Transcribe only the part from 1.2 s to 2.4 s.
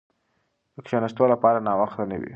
لپاره ناوخته نه وي.